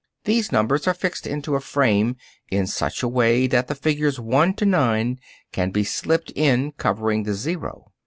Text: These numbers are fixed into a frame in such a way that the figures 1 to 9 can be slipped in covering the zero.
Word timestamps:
These 0.25 0.51
numbers 0.51 0.87
are 0.87 0.95
fixed 0.95 1.27
into 1.27 1.53
a 1.53 1.59
frame 1.61 2.15
in 2.49 2.65
such 2.65 3.03
a 3.03 3.07
way 3.07 3.45
that 3.45 3.67
the 3.67 3.75
figures 3.75 4.19
1 4.19 4.55
to 4.55 4.65
9 4.65 5.19
can 5.51 5.69
be 5.69 5.83
slipped 5.83 6.31
in 6.35 6.71
covering 6.71 7.21
the 7.21 7.35
zero. 7.35 7.91